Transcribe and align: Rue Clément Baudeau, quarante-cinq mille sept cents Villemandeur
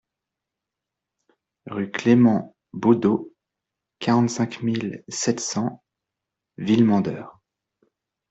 Rue 1.67 1.91
Clément 1.91 2.55
Baudeau, 2.73 3.35
quarante-cinq 3.99 4.63
mille 4.63 5.03
sept 5.09 5.39
cents 5.39 5.83
Villemandeur 6.57 7.39